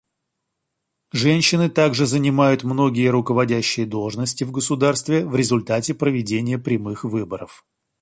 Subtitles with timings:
[1.11, 7.63] Женщины также занимают многие руководящие должности в государстве в результате проведения прямых выборов.